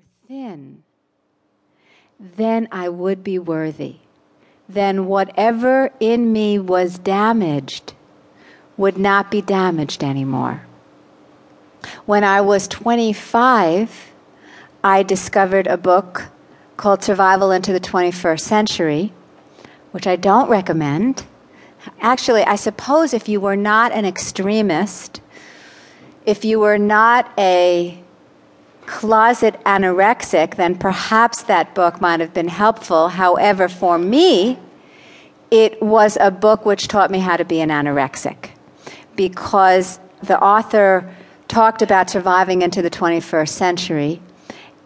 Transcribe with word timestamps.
were 0.00 0.28
thin, 0.28 0.82
then 2.18 2.68
I 2.72 2.88
would 2.88 3.22
be 3.22 3.38
worthy. 3.38 3.96
Then 4.68 5.06
whatever 5.06 5.90
in 6.00 6.32
me 6.32 6.58
was 6.58 6.98
damaged 6.98 7.92
would 8.76 8.96
not 8.96 9.30
be 9.30 9.42
damaged 9.42 10.02
anymore. 10.02 10.62
When 12.06 12.24
I 12.24 12.40
was 12.40 12.68
25, 12.68 14.12
I 14.82 15.02
discovered 15.02 15.66
a 15.66 15.76
book 15.76 16.28
called 16.76 17.02
Survival 17.02 17.50
into 17.50 17.72
the 17.72 17.80
21st 17.80 18.40
Century, 18.40 19.12
which 19.90 20.06
I 20.06 20.16
don't 20.16 20.48
recommend. 20.48 21.24
Actually, 22.00 22.42
I 22.44 22.56
suppose 22.56 23.12
if 23.12 23.28
you 23.28 23.40
were 23.40 23.56
not 23.56 23.92
an 23.92 24.06
extremist, 24.06 25.20
if 26.24 26.44
you 26.44 26.60
were 26.60 26.78
not 26.78 27.30
a 27.36 28.02
closet 28.90 29.54
anorexic, 29.64 30.56
then 30.56 30.76
perhaps 30.76 31.44
that 31.44 31.76
book 31.76 32.00
might 32.00 32.18
have 32.18 32.34
been 32.34 32.48
helpful. 32.48 33.08
However, 33.08 33.68
for 33.68 33.98
me, 33.98 34.58
it 35.52 35.80
was 35.80 36.18
a 36.20 36.32
book 36.32 36.66
which 36.66 36.88
taught 36.88 37.08
me 37.08 37.20
how 37.20 37.36
to 37.36 37.44
be 37.44 37.60
an 37.60 37.68
anorexic 37.70 38.50
because 39.14 40.00
the 40.24 40.38
author 40.42 41.08
talked 41.46 41.82
about 41.82 42.10
surviving 42.10 42.62
into 42.62 42.82
the 42.82 42.90
21st 42.90 43.50
century. 43.50 44.20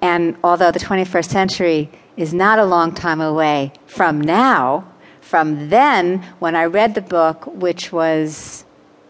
And 0.00 0.36
although 0.44 0.70
the 0.70 0.78
21st 0.78 1.28
century 1.28 1.90
is 2.16 2.32
not 2.32 2.60
a 2.60 2.64
long 2.64 2.94
time 2.94 3.20
away 3.20 3.72
from 3.86 4.20
now, 4.20 4.86
from 5.20 5.70
then, 5.70 6.22
when 6.38 6.54
I 6.54 6.66
read 6.66 6.94
the 6.94 7.02
book, 7.02 7.46
which 7.46 7.92
was 7.92 8.64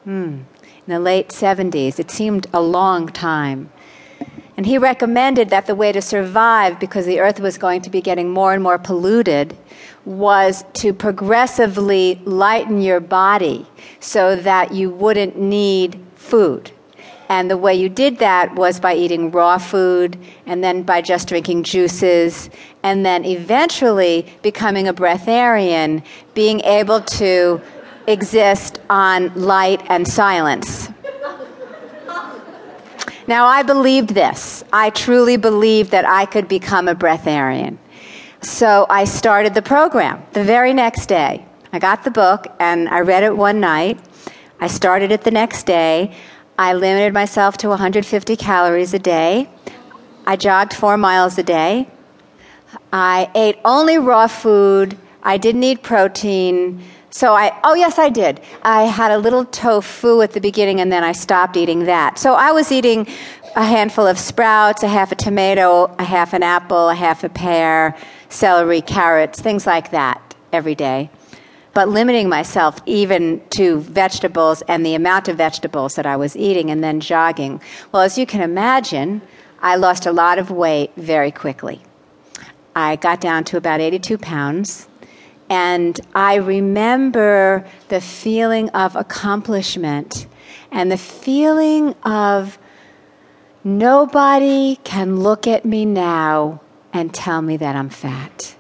hmm, 0.05 0.41
in 0.87 0.87
the 0.87 0.99
late 0.99 1.29
70s, 1.29 1.99
it 1.99 2.11
seemed 2.11 2.47
a 2.55 2.63
long 2.63 3.09
time. 3.09 3.71
And 4.59 4.67
he 4.67 4.77
recommended 4.77 5.51
that 5.51 5.67
the 5.67 5.77
way 5.77 5.93
to 5.93 6.03
survive, 6.03 6.81
because 6.81 7.07
the 7.07 7.21
earth 7.21 7.39
was 7.39 7.57
going 7.57 7.81
to 7.83 7.91
be 7.91 8.01
getting 8.01 8.29
more 8.29 8.53
and 8.53 8.61
more 8.61 8.77
polluted, 8.77 9.57
was 10.05 10.65
to 10.73 10.93
progressively 10.93 12.21
lighten 12.25 12.81
your 12.81 12.99
body 12.99 13.65
so 14.01 14.35
that 14.35 14.75
you 14.75 14.91
wouldn't 14.91 15.39
need 15.39 16.05
food. 16.17 16.73
And 17.29 17.49
the 17.49 17.57
way 17.57 17.77
you 17.77 17.89
did 17.89 18.19
that 18.19 18.57
was 18.57 18.81
by 18.81 18.97
eating 18.97 19.31
raw 19.31 19.59
food, 19.59 20.19
and 20.45 20.65
then 20.65 20.83
by 20.83 21.03
just 21.03 21.29
drinking 21.29 21.63
juices, 21.63 22.51
and 22.83 23.07
then 23.07 23.25
eventually 23.25 24.27
becoming 24.43 24.89
a 24.89 24.93
breatharian, 24.93 26.03
being 26.35 26.63
able 26.63 27.01
to 27.03 27.61
exist 28.09 28.81
on 28.91 29.33
light 29.37 29.83
and 29.89 30.09
silence. 30.09 30.89
Now, 33.29 33.45
I 33.45 33.63
believed 33.63 34.15
this. 34.15 34.65
I 34.73 34.89
truly 34.89 35.37
believed 35.37 35.91
that 35.91 36.09
I 36.09 36.25
could 36.25 36.49
become 36.49 36.89
a 36.89 36.95
breatharian. 36.95 37.77
So 38.41 38.87
I 38.89 39.05
started 39.05 39.53
the 39.53 39.61
program 39.61 40.25
the 40.33 40.43
very 40.43 40.73
next 40.73 41.07
day. 41.07 41.45
I 41.71 41.79
got 41.79 42.05
the 42.05 42.11
book 42.11 42.47
and 42.59 42.89
I 42.89 43.01
read 43.01 43.25
it 43.25 43.37
one 43.37 43.61
night. 43.61 44.01
I 44.61 44.67
started 44.67 45.13
it 45.13 45.25
the 45.25 45.31
next 45.31 45.67
day. 45.67 46.17
I 46.59 46.73
limited 46.73 47.13
myself 47.13 47.59
to 47.59 47.69
150 47.69 48.35
calories 48.37 48.95
a 48.95 48.99
day. 48.99 49.51
I 50.27 50.37
jogged 50.37 50.73
four 50.73 50.97
miles 50.97 51.37
a 51.37 51.43
day. 51.43 51.87
I 52.91 53.31
ate 53.35 53.59
only 53.63 53.99
raw 53.99 54.27
food. 54.27 54.97
I 55.23 55.37
didn't 55.37 55.65
eat 55.65 55.83
protein. 55.83 56.83
So 57.11 57.35
I, 57.35 57.59
oh 57.65 57.75
yes, 57.75 57.99
I 57.99 58.11
did. 58.11 58.41
I 58.63 58.83
had 58.83 59.11
a 59.11 59.19
little 59.19 59.45
tofu 59.47 60.21
at 60.21 60.33
the 60.33 60.41
beginning 60.41 60.81
and 60.81 60.93
then 60.93 61.03
I 61.03 61.13
stopped 61.13 61.57
eating 61.57 61.85
that. 61.85 62.19
So 62.19 62.35
I 62.35 62.53
was 62.53 62.71
eating 62.71 63.07
a 63.57 63.65
handful 63.65 64.07
of 64.07 64.19
sprouts, 64.19 64.83
a 64.83 64.89
half 64.89 65.11
a 65.11 65.15
tomato, 65.15 65.87
a 65.99 66.05
half 66.05 66.35
an 66.35 66.43
apple, 66.43 66.91
a 66.91 66.95
half 66.95 67.25
a 67.25 67.29
pear, 67.29 67.97
celery, 68.29 68.83
carrots, 68.83 69.41
things 69.41 69.67
like 69.67 69.91
that 69.91 70.35
every 70.53 70.75
day. 70.75 71.11
But 71.73 71.89
limiting 71.89 72.29
myself 72.29 72.79
even 72.85 73.41
to 73.51 73.81
vegetables 73.81 74.63
and 74.63 74.85
the 74.85 74.95
amount 74.95 75.29
of 75.29 75.37
vegetables 75.37 75.95
that 75.95 76.07
I 76.07 76.17
was 76.17 76.37
eating 76.37 76.71
and 76.71 76.85
then 76.85 77.01
jogging. 77.01 77.61
Well, 77.93 78.03
as 78.03 78.19
you 78.19 78.27
can 78.27 78.43
imagine, 78.43 79.23
I 79.61 79.77
lost 79.77 80.05
a 80.05 80.13
lot 80.13 80.39
of 80.39 80.51
weight 80.51 80.93
very 80.97 81.31
quickly. 81.31 81.81
I 82.75 82.97
got 82.97 83.21
down 83.21 83.45
to 83.45 83.57
about 83.57 83.81
82 83.81 84.19
pounds 84.19 84.88
and 85.51 86.01
I 86.15 86.37
remember 86.37 87.65
the 87.89 88.01
feeling 88.01 88.69
of 88.71 88.97
accomplishment 88.97 90.27
and 90.71 90.93
the 90.93 90.99
feeling 90.99 91.95
of 92.03 92.59
nobody 93.65 94.77
can 94.85 95.21
look 95.21 95.47
at 95.47 95.65
me 95.65 95.85
now 95.85 96.61
and 96.93 97.13
tell 97.15 97.43
me 97.43 97.57
that 97.57 97.77
I'm 97.77 97.89
fat. 97.89 98.57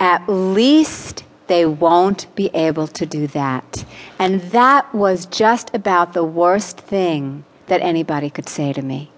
At 0.00 0.28
least 0.28 1.24
they 1.46 1.66
won't 1.66 2.34
be 2.34 2.50
able 2.54 2.88
to 2.88 3.06
do 3.06 3.26
that. 3.28 3.84
And 4.18 4.40
that 4.52 4.92
was 4.94 5.26
just 5.26 5.74
about 5.74 6.12
the 6.12 6.24
worst 6.24 6.78
thing 6.78 7.44
that 7.66 7.80
anybody 7.82 8.30
could 8.30 8.48
say 8.48 8.72
to 8.72 8.82
me 8.82 9.10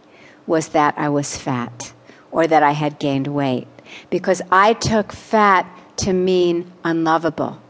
was 0.47 0.69
that 0.69 0.95
I 0.97 1.09
was 1.09 1.37
fat 1.37 1.93
or 2.31 2.47
that 2.47 2.63
I 2.63 2.73
had 2.73 2.99
gained 2.99 3.29
weight 3.29 3.69
because 4.11 4.43
I 4.51 4.75
took 4.75 5.13
fat 5.13 5.67
to 5.99 6.13
mean 6.13 6.73
unlovable. 6.85 7.61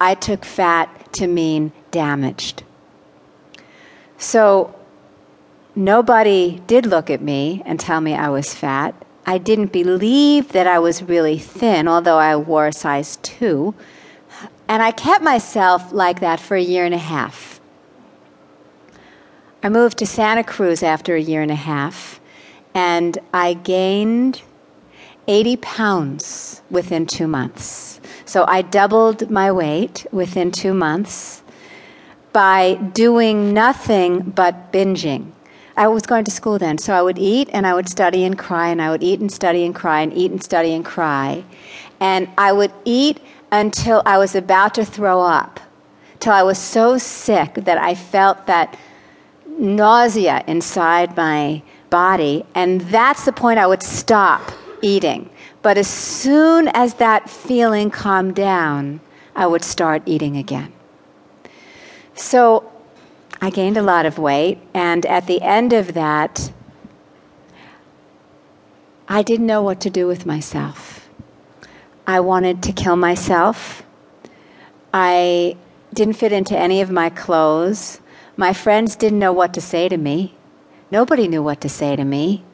I 0.00 0.14
took 0.14 0.44
fat 0.44 1.12
to 1.14 1.26
mean 1.26 1.72
damaged. 1.90 2.62
So 4.18 4.74
nobody 5.74 6.60
did 6.66 6.86
look 6.86 7.10
at 7.10 7.22
me 7.22 7.62
and 7.64 7.80
tell 7.80 8.00
me 8.00 8.14
I 8.14 8.28
was 8.28 8.54
fat. 8.54 8.94
I 9.26 9.38
didn't 9.38 9.72
believe 9.72 10.52
that 10.52 10.66
I 10.66 10.78
was 10.78 11.02
really 11.02 11.38
thin, 11.38 11.88
although 11.88 12.18
I 12.18 12.36
wore 12.36 12.68
a 12.68 12.72
size 12.72 13.16
two. 13.18 13.74
And 14.68 14.82
I 14.82 14.90
kept 14.90 15.22
myself 15.22 15.92
like 15.92 16.20
that 16.20 16.40
for 16.40 16.56
a 16.56 16.62
year 16.62 16.84
and 16.84 16.94
a 16.94 16.98
half. 16.98 17.60
I 19.62 19.68
moved 19.68 19.98
to 19.98 20.06
Santa 20.06 20.44
Cruz 20.44 20.82
after 20.82 21.16
a 21.16 21.20
year 21.20 21.42
and 21.42 21.50
a 21.50 21.56
half, 21.56 22.20
and 22.74 23.18
I 23.34 23.54
gained 23.54 24.42
80 25.28 25.56
pounds 25.56 26.62
within 26.70 27.06
two 27.06 27.26
months. 27.26 28.00
So 28.24 28.44
I 28.46 28.62
doubled 28.62 29.30
my 29.30 29.50
weight 29.52 30.06
within 30.12 30.50
two 30.50 30.74
months 30.74 31.42
by 32.32 32.74
doing 32.92 33.54
nothing 33.54 34.20
but 34.20 34.72
binging. 34.72 35.32
I 35.76 35.88
was 35.88 36.04
going 36.04 36.24
to 36.24 36.30
school 36.30 36.58
then, 36.58 36.78
so 36.78 36.94
I 36.94 37.02
would 37.02 37.18
eat 37.18 37.50
and 37.52 37.66
I 37.66 37.74
would 37.74 37.88
study 37.88 38.24
and 38.24 38.38
cry, 38.38 38.68
and 38.68 38.80
I 38.80 38.90
would 38.90 39.02
eat 39.02 39.20
and 39.20 39.30
study 39.30 39.64
and 39.64 39.74
cry, 39.74 40.00
and 40.00 40.12
eat 40.12 40.30
and 40.30 40.42
study 40.42 40.72
and 40.72 40.84
cry. 40.84 41.44
And 42.00 42.28
I 42.38 42.52
would 42.52 42.72
eat 42.84 43.20
until 43.52 44.02
I 44.06 44.18
was 44.18 44.34
about 44.34 44.74
to 44.74 44.84
throw 44.84 45.20
up, 45.20 45.60
till 46.18 46.32
I 46.32 46.42
was 46.42 46.58
so 46.58 46.98
sick 46.98 47.54
that 47.54 47.78
I 47.78 47.94
felt 47.94 48.46
that 48.46 48.78
nausea 49.58 50.42
inside 50.46 51.16
my 51.16 51.62
body, 51.90 52.44
and 52.54 52.80
that's 52.82 53.24
the 53.24 53.32
point 53.32 53.58
I 53.58 53.66
would 53.66 53.82
stop 53.82 54.52
eating. 54.86 55.28
But 55.62 55.76
as 55.76 55.88
soon 55.88 56.68
as 56.68 56.94
that 56.94 57.28
feeling 57.28 57.90
calmed 57.90 58.36
down, 58.36 59.00
I 59.34 59.46
would 59.46 59.64
start 59.64 60.02
eating 60.06 60.36
again. 60.36 60.72
So 62.14 62.70
I 63.40 63.50
gained 63.50 63.76
a 63.76 63.82
lot 63.82 64.06
of 64.06 64.18
weight, 64.18 64.58
and 64.72 65.04
at 65.06 65.26
the 65.26 65.42
end 65.42 65.72
of 65.72 65.94
that, 65.94 66.52
I 69.08 69.22
didn't 69.22 69.46
know 69.46 69.62
what 69.62 69.80
to 69.80 69.90
do 69.90 70.06
with 70.06 70.24
myself. 70.24 71.08
I 72.06 72.20
wanted 72.20 72.62
to 72.62 72.72
kill 72.72 72.96
myself. 72.96 73.82
I 74.94 75.56
didn't 75.92 76.14
fit 76.14 76.32
into 76.32 76.56
any 76.56 76.80
of 76.80 76.90
my 76.90 77.10
clothes. 77.10 78.00
My 78.36 78.52
friends 78.52 78.96
didn't 78.96 79.18
know 79.18 79.32
what 79.32 79.52
to 79.54 79.60
say 79.60 79.88
to 79.88 79.96
me. 79.96 80.34
Nobody 80.90 81.26
knew 81.28 81.42
what 81.42 81.60
to 81.62 81.68
say 81.68 81.96
to 81.96 82.04
me. 82.04 82.44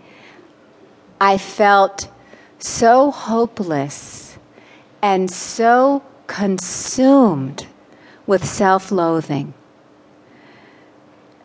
I 1.21 1.39
felt 1.39 2.09
so 2.65 3.11
hopeless 3.11 4.39
and 5.03 5.31
so 5.31 6.03
consumed 6.27 7.67
with 8.27 8.45
self 8.45 8.93
loathing 8.93 9.55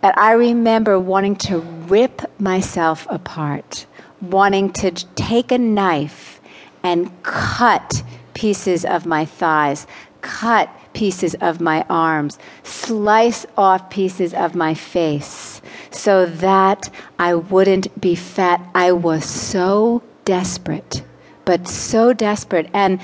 that 0.02 0.18
I 0.18 0.34
remember 0.34 1.00
wanting 1.00 1.36
to 1.48 1.60
rip 1.60 2.22
myself 2.40 3.08
apart, 3.10 3.86
wanting 4.22 4.72
to 4.74 4.92
take 4.92 5.52
a 5.52 5.58
knife 5.58 6.40
and 6.84 7.12
cut 7.24 8.04
pieces 8.34 8.86
of 8.86 9.06
my 9.06 9.26
thighs, 9.26 9.88
cut 10.22 10.70
pieces 10.94 11.36
of 11.42 11.60
my 11.60 11.86
arms, 11.90 12.38
slice 12.64 13.46
off 13.58 13.90
pieces 13.90 14.34
of 14.34 14.56
my 14.56 14.74
face 14.74 15.62
so 15.92 16.26
that 16.26 16.90
I 17.20 17.36
wouldn't 17.36 18.00
be 18.00 18.16
fat. 18.16 18.62
I 18.74 18.92
was 18.92 19.26
so 19.26 20.04
desperate, 20.26 21.04
but 21.48 21.66
so 21.68 22.12
desperate. 22.12 22.70
And 22.74 23.00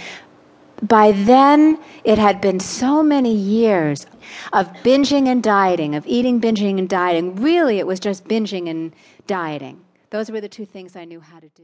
by 0.81 1.13
then, 1.13 1.79
it 2.03 2.17
had 2.17 2.41
been 2.41 2.59
so 2.59 3.01
many 3.01 3.33
years 3.33 4.05
of 4.51 4.67
binging 4.83 5.27
and 5.27 5.41
dieting, 5.41 5.95
of 5.95 6.05
eating, 6.05 6.41
binging, 6.41 6.77
and 6.77 6.89
dieting. 6.89 7.37
Really, 7.37 7.79
it 7.79 7.87
was 7.87 8.01
just 8.01 8.25
binging 8.25 8.69
and 8.69 8.93
dieting. 9.27 9.79
Those 10.09 10.29
were 10.29 10.41
the 10.41 10.49
two 10.49 10.65
things 10.65 10.97
I 10.97 11.05
knew 11.05 11.21
how 11.21 11.39
to 11.39 11.47
do. 11.47 11.61